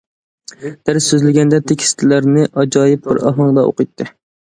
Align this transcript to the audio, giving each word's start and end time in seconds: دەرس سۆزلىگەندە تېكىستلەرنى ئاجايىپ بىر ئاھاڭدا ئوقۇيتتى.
دەرس 0.89 1.09
سۆزلىگەندە 1.11 1.61
تېكىستلەرنى 1.73 2.49
ئاجايىپ 2.49 3.07
بىر 3.11 3.25
ئاھاڭدا 3.29 3.71
ئوقۇيتتى. 3.71 4.15